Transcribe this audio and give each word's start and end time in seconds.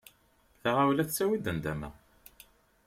Taɣawla 0.61 1.03
tettawi-d 1.07 1.45
nndama. 1.55 1.89